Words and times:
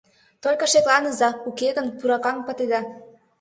—Только 0.43 0.63
шекланыза, 0.71 1.29
уке 1.49 1.69
гын, 1.77 1.87
пуракаҥ 1.97 2.37
пытеда. 2.47 2.81